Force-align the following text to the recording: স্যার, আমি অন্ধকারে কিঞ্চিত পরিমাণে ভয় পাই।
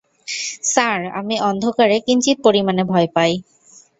স্যার, 0.65 0.99
আমি 1.19 1.35
অন্ধকারে 1.49 1.97
কিঞ্চিত 2.07 2.37
পরিমাণে 2.45 2.83
ভয় 2.83 3.07
পাই। 3.15 3.31